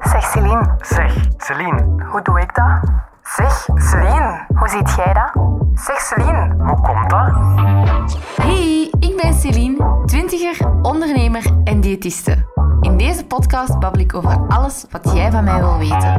[0.00, 2.90] Zeg Celine, Zeg, Celine, hoe doe ik dat?
[3.22, 5.32] Zeg Celine, hoe ziet jij dat?
[5.74, 7.30] Zeg Celine, hoe komt dat?
[8.42, 12.46] Hey, ik ben Celine, twintiger, ondernemer en diëtiste.
[12.80, 16.14] In deze podcast babbel ik over alles wat jij van mij wil weten.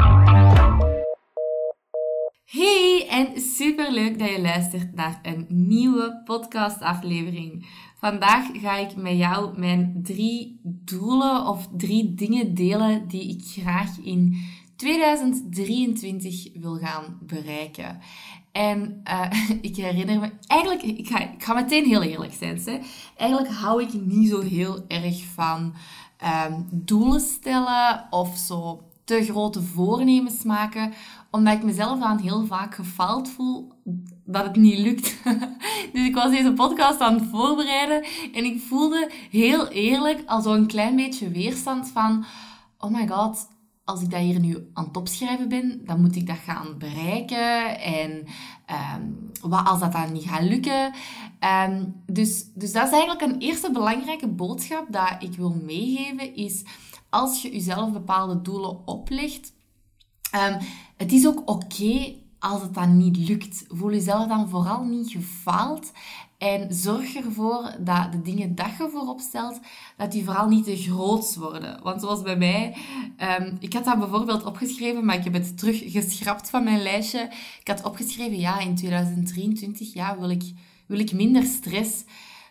[2.45, 7.65] Hey, en superleuk dat je luistert naar een nieuwe podcastaflevering.
[8.02, 13.97] Vandaag ga ik met jou mijn drie doelen of drie dingen delen die ik graag
[13.97, 14.37] in
[14.75, 18.00] 2023 wil gaan bereiken.
[18.51, 22.61] En uh, ik herinner me, eigenlijk, ik ga, ik ga meteen heel eerlijk zijn.
[22.65, 22.79] Hè?
[23.18, 25.74] Eigenlijk hou ik niet zo heel erg van
[26.46, 30.93] um, doelen stellen of zo te grote voornemens maken,
[31.32, 33.72] omdat ik mezelf dan heel vaak gefaald voel
[34.25, 35.17] dat het niet lukt.
[35.94, 40.67] dus ik was deze podcast aan het voorbereiden en ik voelde heel eerlijk al zo'n
[40.67, 42.25] klein beetje weerstand van,
[42.78, 43.47] oh my god,
[43.83, 47.80] als ik dat hier nu aan het opschrijven ben, dan moet ik dat gaan bereiken.
[47.80, 48.11] En
[48.95, 50.94] um, wat als dat dan niet gaat lukken?
[51.67, 56.63] Um, dus, dus dat is eigenlijk een eerste belangrijke boodschap dat ik wil meegeven, is
[57.09, 59.53] als je jezelf bepaalde doelen oplegt,
[60.35, 60.58] um,
[60.97, 63.66] het is ook oké als het dan niet lukt.
[63.67, 65.92] Voel jezelf dan vooral niet gefaald.
[66.38, 69.59] En zorg ervoor dat de dingen dat je voorop stelt,
[69.97, 71.84] dat die vooral niet te groot worden.
[71.84, 72.75] Want zoals bij mij,
[73.39, 77.30] um, ik had dat bijvoorbeeld opgeschreven, maar ik heb het terug geschrapt van mijn lijstje.
[77.59, 80.44] Ik had opgeschreven, ja, in 2023 ja, wil, ik,
[80.88, 82.03] wil ik minder stress.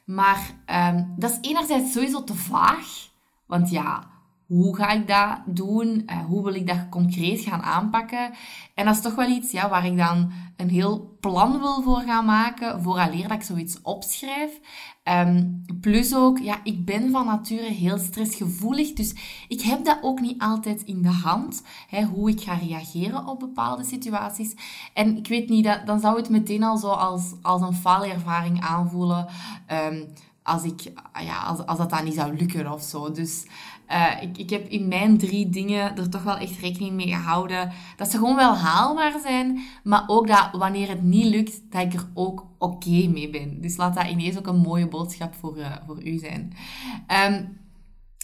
[0.05, 3.09] Maar um, dat is enerzijds sowieso te vaag.
[3.47, 4.10] Want ja,
[4.51, 6.03] hoe ga ik dat doen?
[6.07, 8.31] Uh, hoe wil ik dat concreet gaan aanpakken?
[8.75, 12.01] En dat is toch wel iets ja, waar ik dan een heel plan wil voor
[12.01, 14.61] gaan maken, vooraleer dat ik zoiets opschrijf.
[15.05, 19.15] Um, plus ook, ja, ik ben van nature heel stressgevoelig, dus
[19.49, 23.39] ik heb dat ook niet altijd in de hand, hè, hoe ik ga reageren op
[23.41, 24.55] bepaalde situaties.
[24.95, 28.61] En ik weet niet, dat, dan zou het meteen al zo als, als een faalervaring
[28.61, 29.27] aanvoelen.
[29.91, 30.09] Um,
[30.43, 33.11] als, ik, ja, als, als dat dan niet zou lukken of zo.
[33.11, 33.47] Dus
[33.93, 37.73] uh, ik, ik heb in mijn drie dingen er toch wel echt rekening mee gehouden
[37.97, 41.93] dat ze gewoon wel haalbaar zijn, maar ook dat wanneer het niet lukt, dat ik
[41.93, 43.61] er ook oké mee ben.
[43.61, 46.53] Dus laat dat ineens ook een mooie boodschap voor, uh, voor u zijn.
[47.29, 47.59] Um,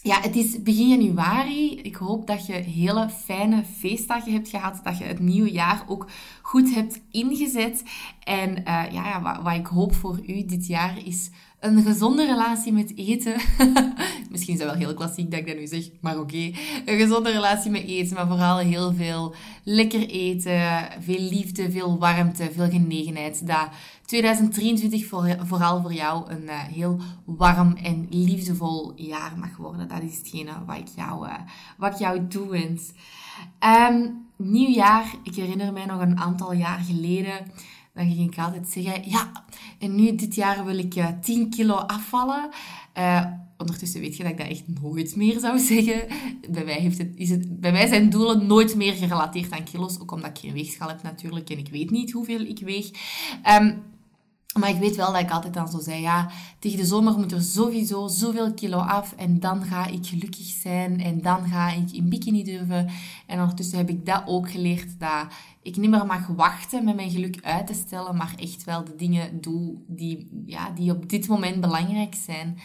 [0.06, 1.80] ja, het is begin januari.
[1.80, 4.80] Ik hoop dat je hele fijne feestdagen hebt gehad.
[4.82, 6.06] Dat je het nieuwe jaar ook
[6.42, 7.84] goed hebt ingezet.
[8.24, 11.30] En uh, ja, wat, ik hoop voor u dit jaar is
[11.60, 13.34] een gezonde relatie met eten.
[14.30, 16.50] Misschien is dat wel heel klassiek dat ik dat nu zeg, maar oké.
[16.84, 19.34] Een gezonde relatie met eten, maar vooral heel veel
[19.64, 23.46] lekker eten, veel liefde, veel warmte, veel genegenheid.
[23.46, 23.68] Dat
[24.04, 29.88] 2023 voor, vooral voor jou een uh, heel warm en liefdevol jaar mag worden.
[29.88, 31.34] Dat is hetgene wat ik jou, uh,
[31.76, 32.92] wat jou toewens.
[33.90, 37.34] Um, nieuwjaar, ik herinner mij nog een aantal jaar geleden
[37.96, 39.32] dan ging ik altijd zeggen, ja,
[39.78, 42.48] en nu dit jaar wil ik uh, 10 kilo afvallen.
[42.98, 43.26] Uh,
[43.58, 46.06] ondertussen weet je dat ik dat echt nooit meer zou zeggen.
[46.50, 50.00] Bij mij, heeft is het, bij mij zijn doelen nooit meer gerelateerd aan kilo's.
[50.00, 52.90] Ook omdat ik geen weegschaal heb natuurlijk en ik weet niet hoeveel ik weeg.
[53.60, 53.82] Um,
[54.58, 57.32] maar ik weet wel dat ik altijd dan zo zei, ja, tegen de zomer moet
[57.32, 61.92] er sowieso zoveel kilo af en dan ga ik gelukkig zijn en dan ga ik
[61.92, 62.88] in bikini durven.
[63.26, 65.26] En ondertussen heb ik dat ook geleerd, dat
[65.66, 68.94] ik niet meer mag wachten met mijn geluk uit te stellen, maar echt wel de
[68.96, 72.58] dingen doe die, ja, die op dit moment belangrijk zijn.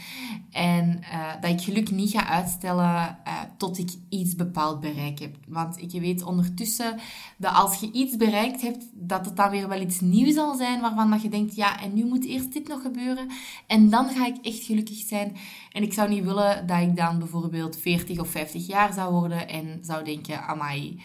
[0.52, 5.36] En uh, dat ik geluk niet ga uitstellen uh, tot ik iets bepaald bereikt heb.
[5.48, 7.00] Want ik weet ondertussen
[7.38, 10.82] dat als je iets bereikt hebt, dat het dan weer wel iets nieuws zal zijn
[10.82, 13.28] waarvan dat je denkt, ja, en nu moet eerst dit nog gebeuren
[13.68, 15.36] en dan ga ik echt gelukkig zijn.
[15.72, 19.48] En ik zou niet willen dat ik dan bijvoorbeeld 40 of 50 jaar zou worden
[19.48, 21.02] en zou denken, amai,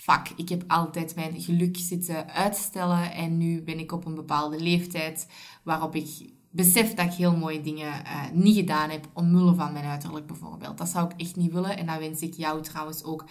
[0.00, 4.60] fuck, ik heb altijd mijn geluk zitten uitstellen en nu ben ik op een bepaalde
[4.60, 5.28] leeftijd
[5.62, 6.08] waarop ik
[6.50, 10.78] besef dat ik heel mooie dingen uh, niet gedaan heb omwille van mijn uiterlijk bijvoorbeeld.
[10.78, 13.24] Dat zou ik echt niet willen en dat wens ik jou trouwens ook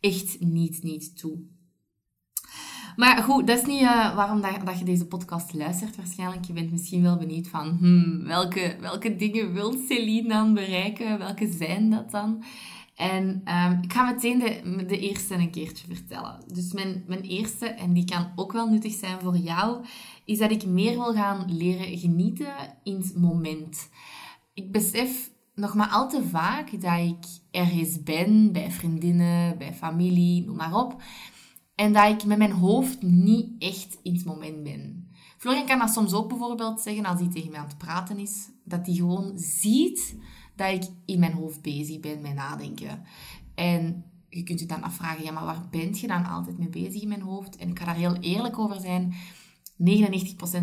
[0.00, 1.38] echt niet, niet toe.
[2.96, 6.44] Maar goed, dat is niet uh, waarom dat, dat, je deze podcast luistert waarschijnlijk.
[6.44, 11.18] Je bent misschien wel benieuwd van, hmm, welke, welke dingen wil Celine dan bereiken?
[11.18, 12.44] Welke zijn dat dan?
[12.94, 16.44] En um, ik ga meteen de, de eerste een keertje vertellen.
[16.52, 19.84] Dus mijn, mijn eerste, en die kan ook wel nuttig zijn voor jou,
[20.24, 23.88] is dat ik meer wil gaan leren genieten in het moment.
[24.54, 30.44] Ik besef nog maar al te vaak dat ik ergens ben, bij vriendinnen, bij familie,
[30.44, 31.02] noem maar op.
[31.74, 35.08] En dat ik met mijn hoofd niet echt in het moment ben.
[35.38, 38.48] Florian kan dat soms ook bijvoorbeeld zeggen als hij tegen mij aan het praten is,
[38.64, 40.16] dat hij gewoon ziet
[40.56, 43.02] dat ik in mijn hoofd bezig ben met nadenken.
[43.54, 47.02] En je kunt je dan afvragen, ja, maar waar ben je dan altijd mee bezig
[47.02, 47.56] in mijn hoofd?
[47.56, 49.12] En ik ga daar heel eerlijk over zijn.
[49.12, 49.14] 99%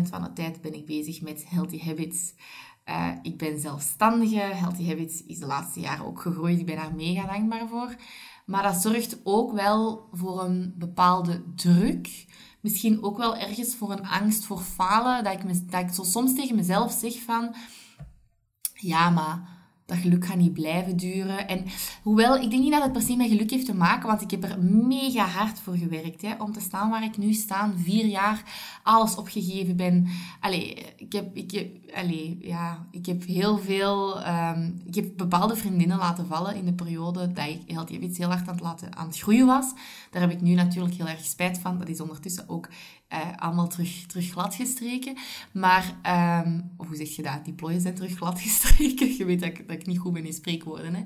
[0.02, 2.34] van de tijd ben ik bezig met healthy habits.
[2.88, 4.40] Uh, ik ben zelfstandige.
[4.40, 6.58] Healthy habits is de laatste jaren ook gegroeid.
[6.58, 7.96] Ik ben daar mega dankbaar voor.
[8.46, 12.26] Maar dat zorgt ook wel voor een bepaalde druk.
[12.60, 15.24] Misschien ook wel ergens voor een angst voor falen.
[15.24, 17.54] Dat ik, me, dat ik zo soms tegen mezelf zeg van...
[18.74, 19.61] Ja, maar
[19.92, 21.48] dat geluk gaat niet blijven duren.
[21.48, 21.64] En
[22.02, 24.30] hoewel, ik denk niet dat het per se met geluk heeft te maken, want ik
[24.30, 26.22] heb er mega hard voor gewerkt.
[26.22, 28.42] Hè, om te staan waar ik nu sta, vier jaar,
[28.82, 30.08] alles opgegeven ben.
[30.40, 34.26] Allee, ik heb, ik heb, allee, ja, ik heb heel veel...
[34.26, 38.28] Um, ik heb bepaalde vriendinnen laten vallen in de periode dat ik heel, iets heel
[38.28, 39.72] hard aan het, laten, aan groeien was.
[40.10, 41.78] Daar heb ik nu natuurlijk heel erg spijt van.
[41.78, 42.68] Dat is ondertussen ook
[43.12, 45.16] uh, allemaal terug, terug glad gestreken.
[45.52, 45.94] Maar,
[46.46, 47.44] um, hoe zeg je dat?
[47.44, 49.14] Die plooien zijn terug glad gestreken.
[49.18, 50.94] je weet dat ik, dat ik niet goed ben in spreekwoorden.
[50.94, 51.00] Hè?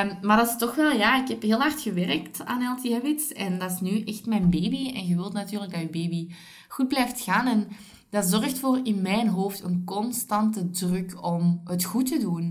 [0.00, 3.32] Um, maar dat is toch wel, ja, ik heb heel hard gewerkt aan Healthy Habits.
[3.32, 4.92] En dat is nu echt mijn baby.
[4.94, 6.28] En je wilt natuurlijk dat je baby
[6.68, 7.46] goed blijft gaan.
[7.46, 7.68] En
[8.12, 12.44] dat zorgt voor in mijn hoofd een constante druk om het goed te doen.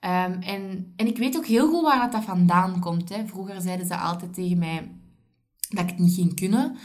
[0.00, 3.08] Um, en, en ik weet ook heel goed waar dat vandaan komt.
[3.08, 3.26] Hè.
[3.26, 4.90] Vroeger zeiden ze altijd tegen mij
[5.68, 6.76] dat ik het niet ging kunnen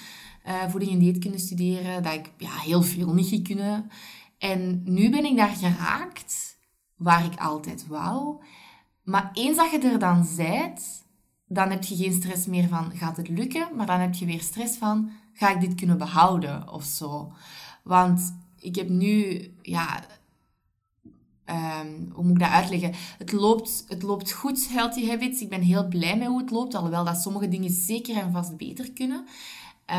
[0.50, 3.90] uh, voeding en dieet kunnen studeren, dat ik ja, heel veel niet ging kunnen.
[4.38, 6.58] En nu ben ik daar geraakt,
[6.96, 8.44] waar ik altijd wou.
[9.04, 11.06] Maar eens dat je er dan zijt,
[11.46, 13.68] dan heb je geen stress meer van, gaat het lukken?
[13.76, 17.32] Maar dan heb je weer stress van, ga ik dit kunnen behouden of zo?
[17.90, 20.04] Want ik heb nu, ja,
[21.46, 22.94] um, hoe moet ik dat uitleggen?
[23.18, 25.42] Het loopt, het loopt goed, Healthy Habits.
[25.42, 28.58] Ik ben heel blij met hoe het loopt, alhoewel dat sommige dingen zeker en vast
[28.58, 29.28] beter kunnen.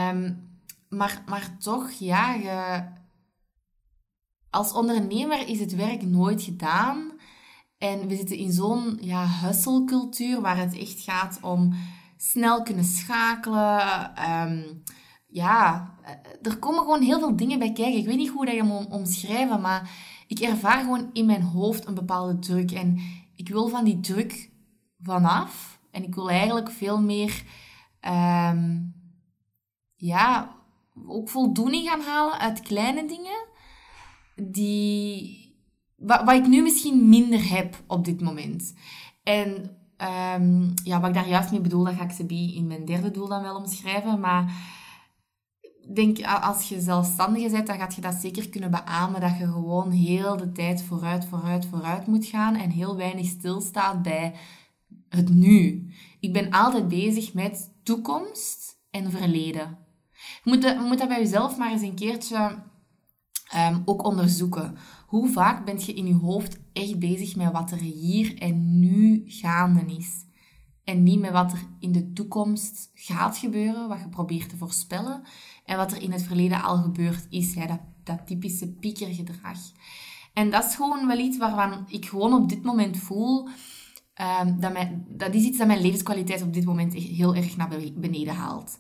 [0.09, 0.49] Um,
[0.89, 2.85] maar, maar toch, ja, je,
[4.51, 7.13] als ondernemer is het werk nooit gedaan.
[7.79, 11.75] En we zitten in zo'n ja, hustle-cultuur waar het echt gaat om
[12.17, 14.13] snel kunnen schakelen.
[14.31, 14.83] Um,
[15.31, 15.95] ja,
[16.43, 17.99] er komen gewoon heel veel dingen bij kijken.
[17.99, 19.91] Ik weet niet hoe dat je hem omschrijven, maar
[20.27, 22.71] ik ervaar gewoon in mijn hoofd een bepaalde druk.
[22.71, 22.99] En
[23.35, 24.51] ik wil van die druk
[25.03, 25.81] vanaf.
[25.91, 27.43] En ik wil eigenlijk veel meer
[28.51, 28.95] um,
[29.97, 30.55] ja,
[31.07, 33.47] ook voldoening gaan halen uit kleine dingen.
[34.37, 35.55] Die,
[35.97, 38.75] wat, ik nu misschien minder heb op dit moment.
[39.23, 39.77] En
[40.35, 42.85] um, ja, wat ik daar juist mee bedoel, dat ga ik ze bij in mijn
[42.85, 44.21] derde doel dan wel omschrijven.
[44.21, 44.53] Maar
[45.97, 49.21] denk, als je zelfstandige bent, dan gaat je dat zeker kunnen beamen.
[49.21, 52.55] Dat je gewoon heel de tijd vooruit, vooruit, vooruit moet gaan.
[52.55, 54.35] En heel weinig stilstaat bij
[55.09, 55.91] het nu.
[56.21, 59.79] Ik ben altijd bezig met toekomst en verleden.
[60.13, 62.63] Je moet, dat, moet dat bij jezelf maar eens een keertje
[63.57, 64.77] um, ook onderzoeken.
[65.07, 69.23] Hoe vaak ben je in je hoofd echt bezig met wat er hier en nu
[69.27, 70.25] gaande is?
[70.85, 75.23] En niet met wat er in de toekomst gaat gebeuren, wat je probeert te voorspellen.
[75.65, 77.55] En wat er in het verleden al gebeurd is.
[77.55, 79.59] Hè, dat, dat typische piekergedrag.
[80.33, 83.49] En dat is gewoon wel iets waarvan ik gewoon op dit moment voel...
[84.45, 84.73] Um, dat,
[85.09, 88.79] dat is iets dat mijn levenskwaliteit op dit moment heel erg naar beneden haalt.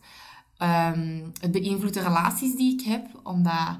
[0.58, 3.76] Um, het beïnvloedt de relaties die ik heb, omdat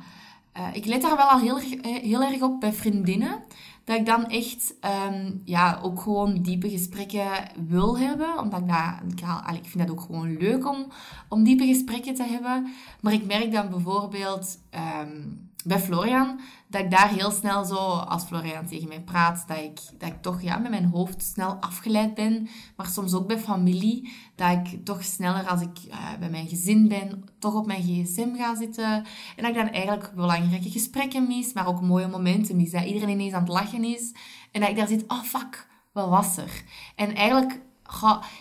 [0.56, 3.42] uh, ik let daar wel al heel, eh, heel erg op bij vriendinnen.
[3.84, 4.74] Dat ik dan echt
[5.08, 7.30] um, ja, ook gewoon diepe gesprekken
[7.68, 8.38] wil hebben.
[8.38, 10.86] Omdat ik dat, ik, haal, ik vind dat ook gewoon leuk om,
[11.28, 12.72] om diepe gesprekken te hebben.
[13.00, 14.58] Maar ik merk dan bijvoorbeeld
[15.02, 19.56] um, bij Florian, dat ik daar heel snel zo, als Florian tegen mij praat, dat
[19.56, 22.48] ik, dat ik toch ja, met mijn hoofd snel afgeleid ben.
[22.76, 26.88] Maar soms ook bij familie, dat ik toch sneller als ik uh, bij mijn gezin
[26.88, 28.92] ben, toch op mijn gsm ga zitten.
[28.92, 29.04] En
[29.36, 32.70] dat ik dan eigenlijk belangrijke gesprekken mis, maar ook mooie momenten mis.
[32.70, 34.12] Dat iedereen ineens aan het lachen is.
[34.52, 36.62] En dat ik daar zit, oh fuck, wat was er?
[36.96, 37.60] En eigenlijk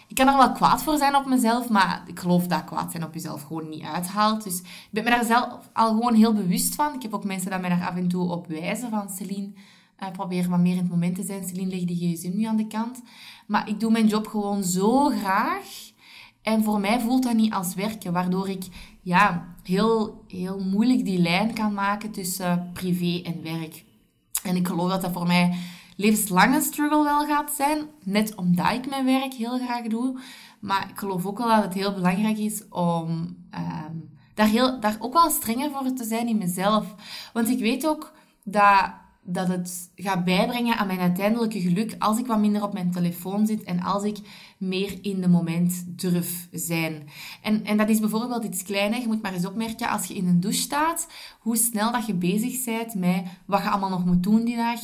[0.08, 3.04] Ik kan er wel kwaad voor zijn op mezelf, maar ik geloof dat kwaad zijn
[3.04, 4.44] op jezelf gewoon niet uithaalt.
[4.44, 6.94] Dus ik ben me daar zelf al gewoon heel bewust van.
[6.94, 9.52] Ik heb ook mensen die mij daar af en toe op wijzen van Celine,
[10.00, 11.48] uh, probeer wat meer in het moment te zijn.
[11.48, 13.02] Celine, leg die gsm nu aan de kant.
[13.48, 15.92] Maar ik doe mijn job gewoon zo graag.
[16.42, 18.66] En voor mij voelt dat niet als werken, waardoor ik
[19.02, 23.84] ja, heel, heel moeilijk die lijn kan maken tussen privé en werk.
[24.44, 25.58] En ik geloof dat dat voor mij
[26.00, 27.88] levenslange struggle wel gaat zijn.
[28.04, 30.20] Net omdat ik mijn werk heel graag doe.
[30.60, 34.96] Maar ik geloof ook wel dat het heel belangrijk is om um, daar, heel, daar
[35.00, 36.96] ook wel strenger voor te zijn in mezelf.
[37.34, 38.14] Want ik weet ook
[38.44, 38.92] dat
[39.24, 43.46] dat het gaat bijbrengen aan mijn uiteindelijke geluk als ik wat minder op mijn telefoon
[43.46, 44.18] zit en als ik
[44.60, 47.10] meer in de moment durf zijn.
[47.42, 49.00] En, en dat is bijvoorbeeld iets kleiner.
[49.00, 51.08] Je moet maar eens opmerken als je in een douche staat,
[51.40, 54.80] hoe snel dat je bezig bent met wat je allemaal nog moet doen die dag.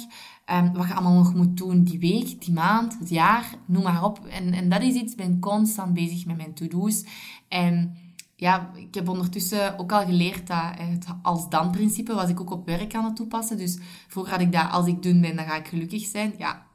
[0.51, 4.03] Um, wat je allemaal nog moet doen die week, die maand, het jaar, noem maar
[4.03, 4.25] op.
[4.25, 7.05] En, en dat is iets, ik ben constant bezig met mijn to-do's.
[7.47, 7.97] En
[8.35, 12.95] ja, ik heb ondertussen ook al geleerd dat het als-dan-principe was ik ook op werk
[12.95, 13.57] aan het toepassen.
[13.57, 13.77] Dus
[14.07, 16.33] vroeger had ik dat, als ik doen ben, dan ga ik gelukkig zijn.
[16.37, 16.65] Ja,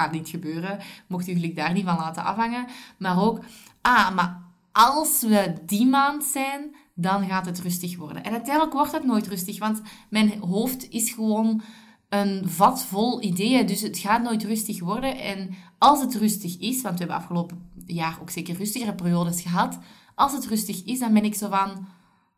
[0.00, 0.78] gaat niet gebeuren.
[1.08, 2.66] Mocht je geluk daar niet van laten afhangen.
[2.98, 3.44] Maar ook,
[3.80, 4.42] ah, maar
[4.72, 8.24] als we die maand zijn, dan gaat het rustig worden.
[8.24, 11.62] En uiteindelijk wordt het nooit rustig, want mijn hoofd is gewoon
[12.08, 13.66] een vat vol ideeën.
[13.66, 15.18] Dus het gaat nooit rustig worden.
[15.18, 19.78] En als het rustig is, want we hebben afgelopen jaar ook zeker rustigere periodes gehad.
[20.14, 21.86] Als het rustig is, dan ben ik zo van...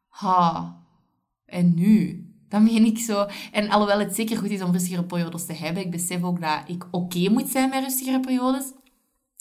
[0.09, 0.77] Ha,
[1.47, 2.27] en nu?
[2.53, 3.27] Dan ben ik zo...
[3.53, 6.63] En alhoewel het zeker goed is om rustigere periodes te hebben, ik besef ook dat
[6.67, 8.65] ik oké moet zijn met rustigere periodes.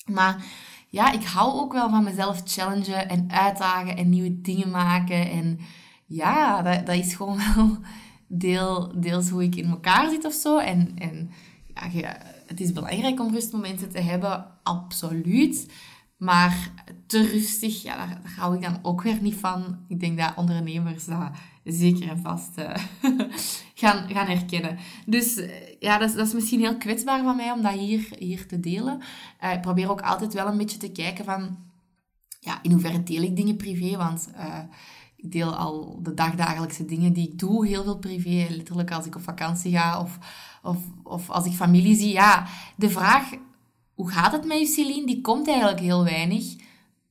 [0.05, 0.45] Maar
[0.89, 5.31] ja, ik hou ook wel van mezelf challengen en uitdagen en nieuwe dingen maken.
[5.31, 5.59] En
[6.05, 7.77] ja, dat, dat is gewoon wel
[8.27, 10.57] deel, deels hoe ik in elkaar zit of zo.
[10.57, 11.31] En, en
[11.91, 15.71] ja, het is belangrijk om rustmomenten te hebben, absoluut.
[16.17, 16.71] Maar
[17.07, 19.79] te rustig, ja, daar, daar hou ik dan ook weer niet van.
[19.87, 21.31] Ik denk dat ondernemers dat
[21.63, 22.75] zeker en vast uh,
[23.81, 24.77] gaan, gaan herkennen.
[25.05, 25.49] Dus uh,
[25.79, 28.59] ja, dat is, dat is misschien heel kwetsbaar van mij om dat hier, hier te
[28.59, 29.01] delen.
[29.43, 31.57] Uh, ik probeer ook altijd wel een beetje te kijken van...
[32.39, 33.97] Ja, in hoeverre deel ik dingen privé?
[33.97, 34.29] Want
[35.21, 38.47] ik deel al de dagdagelijkse dingen die ik doe, heel veel privé.
[38.49, 40.17] Letterlijk als ik op vakantie ga of,
[40.63, 42.11] of, of als ik familie zie.
[42.11, 43.29] Ja, de vraag,
[43.93, 45.05] hoe gaat het met je, Celine?
[45.05, 46.55] Die komt eigenlijk heel weinig,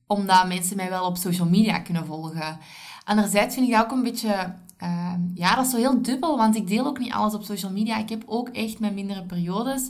[0.07, 2.59] omdat mensen mij wel op social media kunnen volgen.
[3.03, 4.53] Anderzijds vind ik dat ook een beetje...
[4.83, 7.71] Uh, ja, dat is zo heel dubbel, want ik deel ook niet alles op social
[7.71, 7.97] media.
[7.97, 9.89] Ik heb ook echt mijn mindere periodes.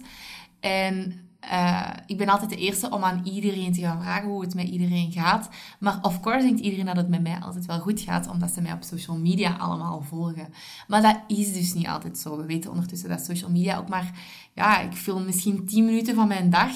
[0.59, 4.55] En uh, ik ben altijd de eerste om aan iedereen te gaan vragen hoe het
[4.55, 5.49] met iedereen gaat.
[5.79, 8.61] Maar of course denkt iedereen dat het met mij altijd wel goed gaat, omdat ze
[8.61, 10.53] mij op social media allemaal volgen.
[10.87, 12.37] Maar dat is dus niet altijd zo.
[12.37, 14.11] We weten ondertussen dat social media ook maar...
[14.53, 16.71] Ja, ik film misschien 10 minuten van mijn dag.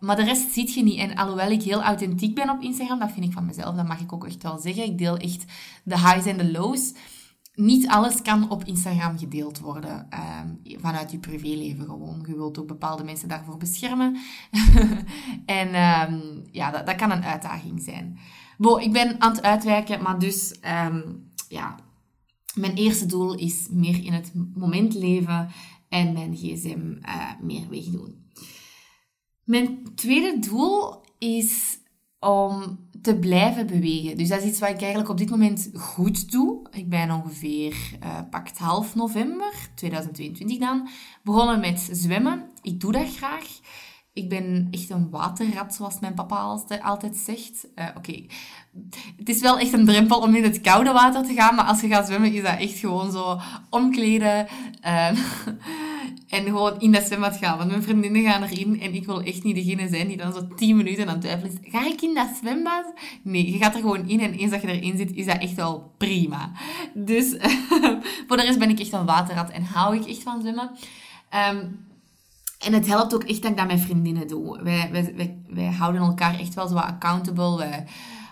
[0.00, 0.98] Maar de rest ziet je niet.
[0.98, 4.00] En alhoewel ik heel authentiek ben op Instagram, dat vind ik van mezelf, dat mag
[4.00, 4.84] ik ook echt wel zeggen.
[4.84, 5.44] Ik deel echt
[5.84, 6.92] de highs en de lows
[7.54, 10.06] niet alles kan op Instagram gedeeld worden.
[10.14, 12.24] Uh, vanuit je privéleven gewoon.
[12.26, 14.16] Je wilt ook bepaalde mensen daarvoor beschermen.
[15.46, 18.18] en um, ja, dat, kan een uitdaging zijn.
[18.58, 20.56] Bo, ik ben aan het uitwijken, maar dus...
[20.86, 21.74] Um, ja,
[22.54, 25.48] mijn eerste doel is meer in het moment leven
[25.88, 28.26] en mijn gsm uh, meer wegdoen.
[29.48, 31.78] Mijn tweede doel is
[32.20, 34.16] om te blijven bewegen.
[34.16, 36.66] Dus dat is iets wat ik eigenlijk op dit moment goed doe.
[36.70, 40.88] Ik ben ongeveer uh, pakt half november 2022 dan
[41.22, 42.50] begonnen met zwemmen.
[42.62, 43.46] Ik doe dat graag.
[44.18, 47.66] Ik ben echt een waterrat, zoals mijn papa altijd zegt.
[47.74, 48.24] Uh, Oké,
[49.16, 51.80] het is wel echt een drempel om in het koude water te gaan, maar als
[51.80, 54.46] je gaat zwemmen is dat echt gewoon zo omkleden.
[54.84, 55.08] Uh,
[56.36, 57.58] en gewoon in dat zwembad gaan.
[57.58, 60.48] Want mijn vriendinnen gaan erin en ik wil echt niet degene zijn die dan zo
[60.56, 61.70] 10 minuten aan het twijfelen is.
[61.70, 62.92] Ga ik in dat zwembad?
[63.22, 65.54] Nee, je gaat er gewoon in en eens dat je erin zit, is dat echt
[65.54, 66.52] wel prima.
[66.94, 67.36] Dus
[68.26, 70.70] voor de rest ben ik echt een waterrat en hou ik echt van zwemmen.
[71.52, 71.86] Um,
[72.58, 74.62] en het helpt ook echt dat ik dat met vriendinnen doe.
[74.62, 77.56] Wij, wij, wij, houden elkaar echt wel zo accountable.
[77.56, 77.84] Wij,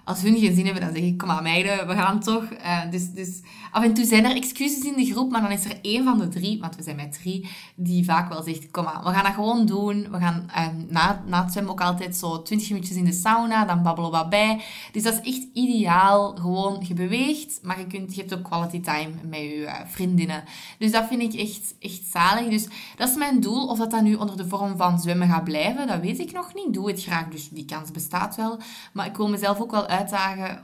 [0.06, 2.44] als hun geen zin hebben, dan zeg ik, kom maar meiden, we gaan toch.
[2.52, 5.64] Uh, dus, dus af en toe zijn er excuses in de groep, maar dan is
[5.64, 8.84] er één van de drie, want we zijn met drie, die vaak wel zegt, kom
[8.84, 10.10] maar, we gaan dat gewoon doen.
[10.10, 13.64] We gaan uh, na, na het zwemmen ook altijd zo 20 minuutjes in de sauna,
[13.64, 14.62] dan babbelen we wat bij.
[14.92, 16.36] Dus dat is echt ideaal.
[16.36, 20.44] Gewoon, je beweegt, maar je, kunt, je hebt ook quality time met je uh, vriendinnen.
[20.78, 22.48] Dus dat vind ik echt, echt zalig.
[22.48, 23.66] Dus dat is mijn doel.
[23.66, 26.54] Of dat dat nu onder de vorm van zwemmen gaat blijven, dat weet ik nog
[26.54, 26.74] niet.
[26.74, 28.58] Doe het graag, dus die kans bestaat wel.
[28.92, 29.86] Maar ik wil mezelf ook wel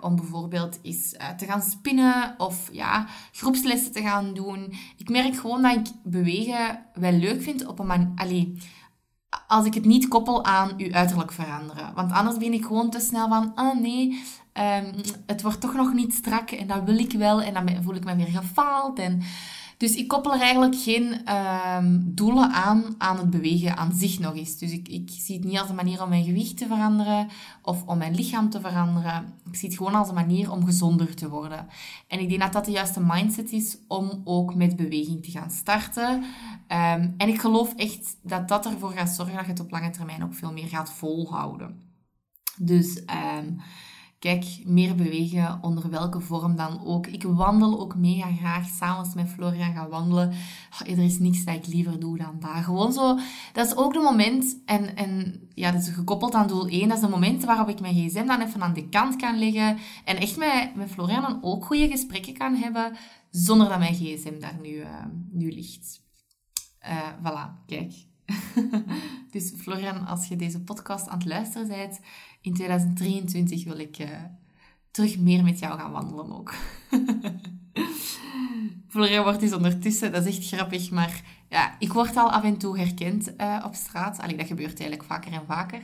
[0.01, 4.73] om bijvoorbeeld eens uh, te gaan spinnen of ja, groepslessen te gaan doen.
[4.97, 8.49] Ik merk gewoon dat ik bewegen wel leuk vind op een manier...
[9.47, 11.95] als ik het niet koppel aan uw uiterlijk veranderen.
[11.95, 14.23] Want anders ben ik gewoon te snel van, ah nee,
[14.55, 14.95] um,
[15.27, 17.43] het wordt toch nog niet strak en dat wil ik wel.
[17.43, 18.99] En dan voel ik me weer gefaald.
[18.99, 19.23] En
[19.83, 21.35] dus ik koppel er eigenlijk geen
[21.77, 24.59] um, doelen aan aan het bewegen aan zich nog eens.
[24.59, 27.29] Dus ik, ik zie het niet als een manier om mijn gewicht te veranderen
[27.63, 29.35] of om mijn lichaam te veranderen.
[29.51, 31.67] Ik zie het gewoon als een manier om gezonder te worden.
[32.09, 35.51] En ik denk dat dat de juiste mindset is om ook met beweging te gaan
[35.51, 36.15] starten.
[36.69, 39.91] Um, en ik geloof echt dat dat ervoor gaat zorgen dat je het op lange
[39.91, 41.81] termijn ook veel meer gaat volhouden.
[42.57, 43.03] Dus...
[43.39, 43.61] Um,
[44.23, 47.07] kijk, meer bewegen, onder welke vorm dan ook.
[47.07, 50.29] Ik wandel ook mega graag s'avonds met Florian gaan wandelen.
[50.29, 52.63] Oh, er is niks dat ik liever doe dan daar.
[52.63, 53.19] Gewoon zo,
[53.53, 56.97] dat is ook de moment, en, en ja, dat is gekoppeld aan doel 1, dat
[56.97, 60.17] is de moment waarop ik mijn gsm dan even aan de kant kan leggen en
[60.17, 62.97] echt met, met Florian dan ook goede gesprekken kan hebben,
[63.31, 64.89] zonder dat mijn gsm daar nu, uh,
[65.31, 66.01] nu ligt.
[66.83, 67.93] Uh, voilà, kijk.
[69.31, 72.01] dus Florian, als je deze podcast aan het luisteren bent,
[72.41, 74.09] in 2023 wil ik uh,
[74.91, 76.55] terug meer met jou gaan wandelen ook.
[78.89, 81.23] Florian wordt dus ondertussen, dat is echt grappig, maar
[81.53, 84.19] ja, ik word al af en toe herkend uh, op straat.
[84.19, 85.83] Allee, dat gebeurt eigenlijk vaker en vaker.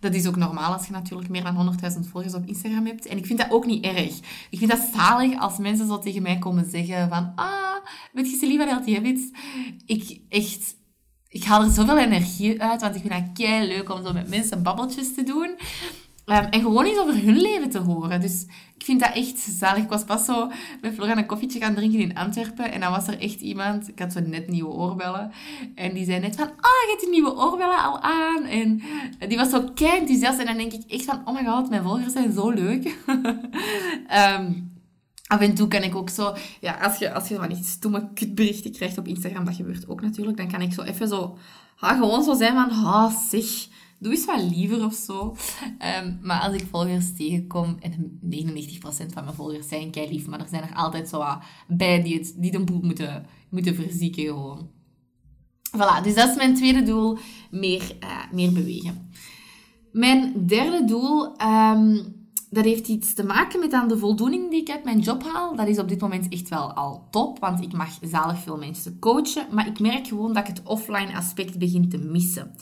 [0.00, 3.06] Dat is ook normaal als je natuurlijk meer dan 100.000 volgers op Instagram hebt.
[3.06, 4.18] En ik vind dat ook niet erg.
[4.50, 7.32] Ik vind dat zalig als mensen zo tegen mij komen zeggen van...
[7.34, 7.76] Ah,
[8.12, 9.22] weet je Celine van Healthy Habits?
[9.86, 10.76] Ik echt...
[11.28, 14.28] Ik haal er zoveel energie uit, want ik vind dat kei leuk om zo met
[14.28, 15.56] mensen babbeltjes te doen.
[16.26, 18.20] Um, en gewoon eens over hun leven te horen.
[18.20, 19.82] Dus ik vind dat echt zalig.
[19.82, 22.72] Ik was pas zo met Florian een koffietje gaan drinken in Antwerpen.
[22.72, 25.32] En dan was er echt iemand, ik had zo net nieuwe oorbellen.
[25.74, 28.44] En die zei net van, ah, oh, je hebt die nieuwe oorbellen al aan.
[28.44, 28.82] En
[29.28, 30.38] die was zo kei enthousiast.
[30.38, 32.96] En dan denk ik echt van, oh my god, mijn volgers zijn zo leuk.
[34.38, 34.72] um,
[35.28, 38.08] af en toe kan ik ook zo, ja, als je, als je van die stomme
[38.14, 41.38] kutberichten krijgt op Instagram, dat gebeurt ook natuurlijk, dan kan ik zo even zo,
[41.76, 43.68] ha, gewoon zo zijn van, ha, zeg,
[43.98, 45.36] doe eens wat liever of zo.
[45.78, 50.40] Ehm, maar als ik volgers tegenkom, en 99% van mijn volgers zijn kei lief, maar
[50.40, 54.24] er zijn er altijd zo wat bij die, het, die de boel moeten, moeten verzieken
[54.24, 54.70] gewoon.
[55.76, 57.18] Voilà, dus dat is mijn tweede doel,
[57.50, 59.10] meer, uh, meer bewegen.
[59.92, 62.17] Mijn derde doel, um,
[62.50, 65.56] dat heeft iets te maken met aan de voldoening die ik uit mijn job haal.
[65.56, 68.98] Dat is op dit moment echt wel al top, want ik mag zalig veel mensen
[68.98, 69.46] coachen.
[69.50, 72.54] Maar ik merk gewoon dat ik het offline aspect begin te missen.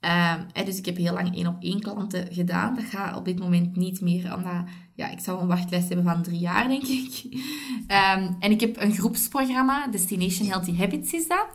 [0.00, 0.34] Uh,
[0.64, 2.74] dus ik heb heel lang één op één klanten gedaan.
[2.74, 6.22] Dat gaat op dit moment niet meer, omdat ja, ik zou een wachtlijst hebben van
[6.22, 7.24] drie jaar, denk ik.
[7.24, 11.46] Um, en ik heb een groepsprogramma, Destination Healthy Habits is dat.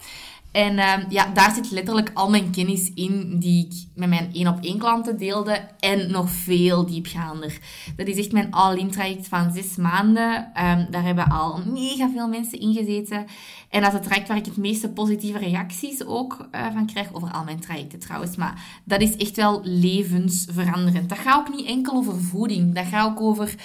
[0.58, 4.48] En uh, ja, daar zit letterlijk al mijn kennis in die ik met mijn één
[4.48, 7.58] op één klanten deelde en nog veel diepgaander.
[7.96, 10.36] Dat is echt mijn all-in traject van zes maanden.
[10.36, 13.26] Um, daar hebben al mega veel mensen in gezeten.
[13.70, 17.14] En dat is het traject waar ik het meeste positieve reacties ook uh, van krijg
[17.14, 18.36] over al mijn trajecten trouwens.
[18.36, 21.10] Maar dat is echt wel levensveranderend.
[21.10, 22.76] Dat gaat ook niet enkel over voeding.
[22.76, 23.56] Dat gaat ook over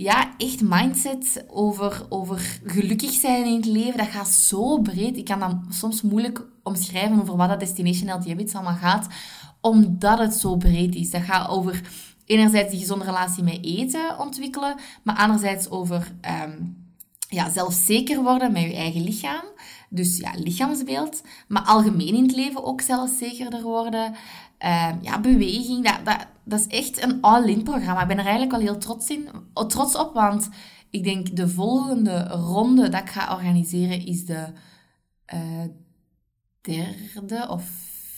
[0.00, 3.98] ja, echt mindset over, over gelukkig zijn in het leven.
[3.98, 5.16] Dat gaat zo breed.
[5.16, 9.06] Ik kan dat soms moeilijk omschrijven over wat dat Destination Habits allemaal gaat,
[9.60, 11.10] omdat het zo breed is.
[11.10, 11.82] Dat gaat over
[12.24, 16.12] enerzijds die gezonde relatie met eten ontwikkelen, maar anderzijds over
[16.44, 16.76] um,
[17.28, 19.44] ja, zelfzeker worden met je eigen lichaam.
[19.90, 21.22] Dus ja, lichaamsbeeld.
[21.48, 24.14] Maar algemeen in het leven ook zelfzekerder worden.
[24.64, 25.84] Uh, ja, beweging.
[25.84, 28.02] Dat, dat, dat is echt een all-in programma.
[28.02, 29.28] Ik ben er eigenlijk wel heel trots, in,
[29.66, 30.14] trots op.
[30.14, 30.48] Want
[30.90, 34.46] ik denk de volgende ronde dat ik ga organiseren is de
[35.34, 35.64] uh,
[36.60, 37.64] derde of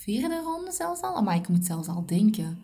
[0.00, 1.22] vierde ronde zelfs al.
[1.22, 2.58] Maar ik moet zelfs al denken.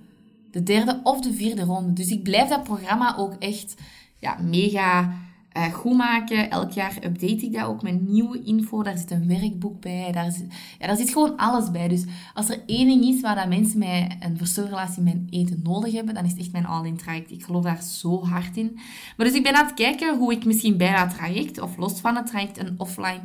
[0.51, 1.93] De derde of de vierde ronde.
[1.93, 3.75] Dus ik blijf dat programma ook echt
[4.19, 5.13] ja, mega
[5.57, 6.51] uh, goed maken.
[6.51, 8.83] Elk jaar update ik dat ook met nieuwe info.
[8.83, 10.13] Daar zit een werkboek bij.
[10.13, 11.89] Daar zit, ja, daar zit gewoon alles bij.
[11.89, 15.61] Dus als er één ding is waar dat mensen mij een verstoorde relatie met eten
[15.63, 17.31] nodig hebben, dan is het echt mijn all-in traject.
[17.31, 18.71] Ik geloof daar zo hard in.
[19.17, 22.01] Maar dus ik ben aan het kijken hoe ik misschien bij dat traject, of los
[22.01, 23.23] van het traject, een offline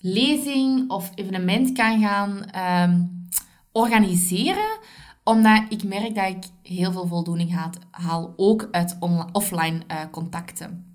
[0.00, 2.44] lezing of evenement kan gaan
[2.90, 3.26] um,
[3.72, 4.78] organiseren
[5.24, 7.56] omdat ik merk dat ik heel veel voldoening
[7.90, 8.98] haal, ook uit
[9.32, 10.93] offline uh, contacten.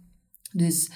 [0.51, 0.89] Dus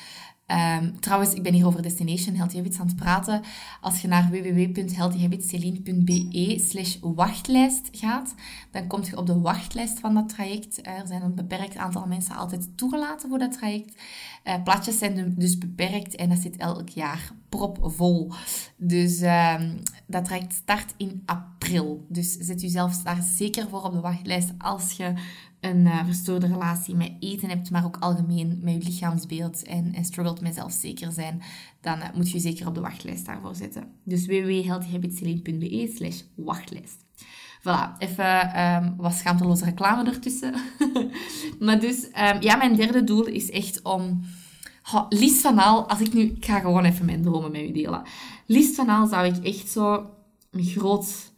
[0.48, 3.42] um, trouwens, ik ben hier over Destination Healthy Habits aan het praten.
[3.82, 8.34] Als je naar www.healthyhabitsceline.be slash wachtlijst gaat,
[8.72, 10.88] dan kom je op de wachtlijst van dat traject.
[10.88, 14.02] Er zijn een beperkt aantal mensen altijd toegelaten voor dat traject.
[14.44, 18.32] Uh, platjes zijn dus beperkt en dat zit elk jaar propvol.
[18.78, 22.06] Dus um, dat traject start in april.
[22.10, 25.14] Dus zet jezelf daar zeker voor op de wachtlijst als je
[25.66, 30.06] een uh, verstoorde relatie met eten hebt, maar ook algemeen met je lichaamsbeeld en, en
[30.06, 31.42] struggelt met zelfzeker zijn,
[31.82, 33.84] dan uh, moet je zeker op de wachtlijst daarvoor zetten.
[34.04, 37.06] Dus www.healthyhabitsceline.be slash wachtlijst.
[37.60, 40.54] Voilà, even um, wat schaamteloze reclame ertussen.
[41.60, 44.22] maar dus, um, ja, mijn derde doel is echt om...
[44.94, 45.10] Oh,
[45.42, 46.22] van al, als ik nu...
[46.22, 48.02] Ik ga gewoon even mijn dromen met u delen.
[48.46, 50.10] Liefst van al zou ik echt zo
[50.52, 51.32] een groot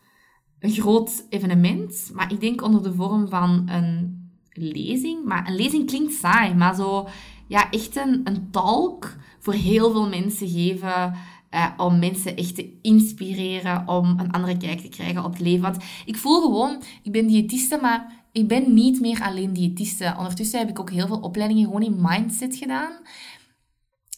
[0.66, 4.15] een groot evenement, maar ik denk onder de vorm van een
[4.58, 5.26] lezing.
[5.26, 7.08] Maar een lezing klinkt saai, maar zo,
[7.48, 11.14] ja, echt een, een talk voor heel veel mensen geven.
[11.56, 15.62] uh, om mensen echt te inspireren, om een andere kijk te krijgen op het leven.
[15.62, 20.16] Want ik voel gewoon, ik ben diëtiste, maar ik ben niet meer alleen diëtiste.
[20.18, 22.92] Ondertussen heb ik ook heel veel opleidingen gewoon in mindset gedaan.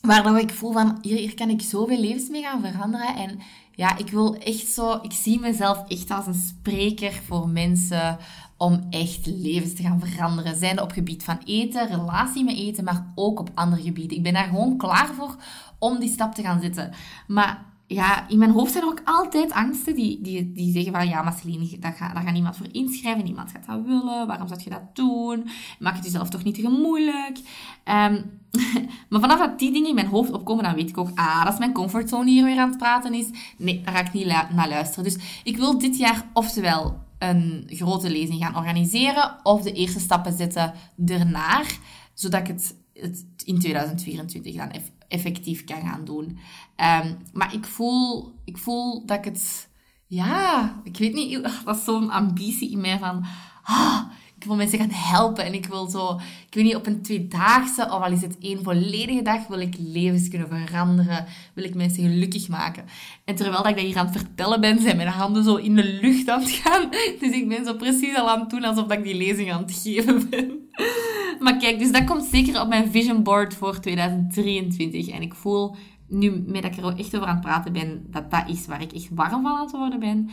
[0.02, 3.16] Waardoor ik voel van, hier, hier kan ik zoveel levens mee gaan veranderen.
[3.16, 3.40] En
[3.72, 8.18] ja, ik wil echt zo, ik zie mezelf echt als een spreker voor mensen
[8.58, 10.56] om echt levens te gaan veranderen.
[10.56, 14.18] Zijn op gebied van eten, relatie met eten, maar ook op andere gebieden.
[14.18, 15.36] Ik ben daar gewoon klaar voor
[15.80, 16.92] om die stap te gaan zetten.
[17.28, 21.08] Maar ja, in mijn hoofd zijn er ook altijd angsten die, die, die zeggen van
[21.08, 24.48] ja, maar Celine, daar gaat, daar gaat niemand voor inschrijven, niemand gaat dat willen, waarom
[24.48, 25.50] zou je dat doen?
[25.80, 27.38] Maak het jezelf toch niet te moeilijk?
[27.86, 28.40] Um,
[29.10, 31.54] maar vanaf dat die dingen in mijn hoofd opkomen, dan weet ik ook, ah, dat
[31.54, 33.28] is mijn comfortzone hier weer aan het praten is.
[33.58, 35.04] Nee, daar ga ik niet naar luisteren.
[35.04, 40.34] Dus ik wil dit jaar oftewel een grote lezing gaan organiseren of de eerste stappen
[40.38, 40.74] zetten
[41.06, 41.78] ernaar,
[42.14, 44.72] zodat ik het, het in 2024 dan
[45.08, 46.26] effectief kan gaan doen.
[46.26, 49.70] Um, maar ik voel, ik voel dat ik het...
[50.08, 53.26] Ja, ik weet niet, dat is zo'n ambitie in mij van...
[53.64, 54.02] Ah,
[54.48, 56.20] wil mensen gaan helpen en ik wil zo...
[56.48, 59.76] Ik weet niet, op een tweedaagse, of al is het één volledige dag, wil ik
[59.80, 61.26] levens kunnen veranderen.
[61.54, 62.84] Wil ik mensen gelukkig maken.
[63.26, 65.76] En terwijl dat ik dat hier aan het vertellen ben, zijn mijn handen zo in
[65.76, 66.90] de lucht aan het gaan.
[67.20, 69.82] Dus ik ben zo precies al aan het doen alsof ik die lezing aan het
[69.84, 70.52] geven ben.
[71.40, 75.08] Maar kijk, dus dat komt zeker op mijn vision board voor 2023.
[75.08, 75.76] En ik voel
[76.08, 78.82] nu, met dat ik er echt over aan het praten ben, dat dat is waar
[78.82, 80.30] ik echt warm van aan het worden ben.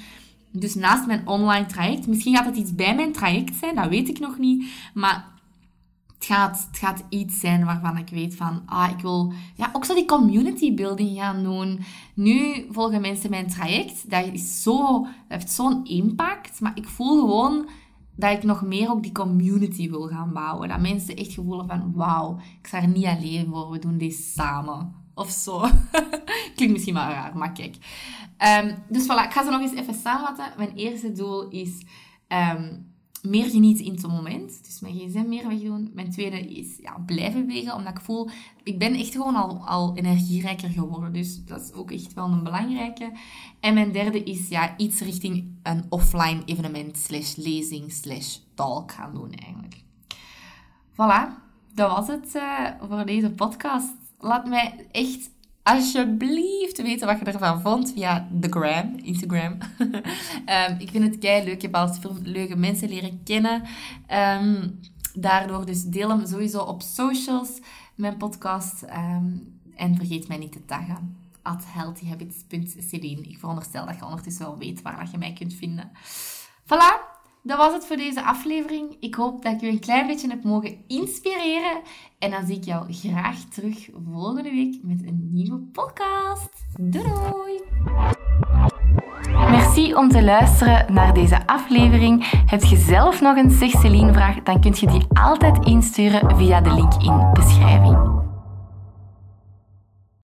[0.57, 4.09] Dus naast mijn online traject, misschien gaat het iets bij mijn traject zijn, dat weet
[4.09, 4.67] ik nog niet.
[4.95, 5.33] Maar
[6.15, 9.85] het gaat, het gaat iets zijn waarvan ik weet van, ah, ik wil ja, ook
[9.85, 11.81] zo die community building gaan doen.
[12.15, 14.11] Nu volgen mensen mijn traject.
[14.11, 16.61] Dat, is zo, dat heeft zo'n impact.
[16.61, 17.69] Maar ik voel gewoon
[18.17, 20.69] dat ik nog meer ook die community wil gaan bouwen.
[20.69, 24.15] Dat mensen echt gevoelen van, wauw, ik sta er niet alleen voor, we doen dit
[24.15, 25.04] samen.
[25.15, 25.61] Of zo.
[26.57, 27.77] Klinkt misschien maar raar, maar kijk.
[28.65, 30.53] Um, dus voilà, ik ga ze nog eens even samenvatten.
[30.57, 31.83] Mijn eerste doel is
[32.29, 34.65] um, meer genieten in het moment.
[34.65, 35.91] Dus mijn gsm meer wegdoen.
[35.95, 38.29] Mijn tweede is ja, blijven bewegen, omdat ik voel...
[38.63, 41.13] Ik ben echt gewoon al, al energierijker geworden.
[41.13, 43.13] Dus dat is ook echt wel een belangrijke.
[43.61, 49.15] En mijn derde is ja, iets richting een offline evenement slash lezing slash talk gaan
[49.15, 49.83] doen eigenlijk.
[50.93, 51.43] Voilà,
[51.75, 54.04] dat was het uh, voor deze podcast.
[54.19, 55.31] Laat mij echt
[55.63, 59.59] alsjeblieft weten wat je ervan vond via de gram, Instagram.
[59.79, 61.55] um, ik vind het kei leuk.
[61.55, 63.63] Ik heb al veel leuke mensen leren kennen.
[64.43, 64.81] Um,
[65.15, 67.61] daardoor dus deel hem sowieso op socials,
[67.95, 68.83] mijn podcast.
[68.83, 71.17] Um, en vergeet mij niet te taggen.
[71.43, 71.65] At.
[73.03, 75.91] Ik veronderstel dat je ondertussen wel weet waar je mij kunt vinden.
[76.65, 77.14] Voilà,
[77.45, 78.97] dat was het voor deze aflevering.
[79.01, 81.81] Ik hoop dat ik je een klein beetje heb mogen inspireren.
[82.19, 86.51] En dan zie ik jou graag terug volgende week met een nieuwe podcast.
[86.81, 87.63] Doei!
[89.51, 92.31] Merci om te luisteren naar deze aflevering.
[92.47, 96.61] Heb je zelf nog een Zeg Celine vraag, dan kun je die altijd insturen via
[96.61, 98.14] de link in de beschrijving.